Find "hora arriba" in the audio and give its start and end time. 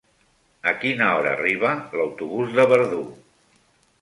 1.17-1.75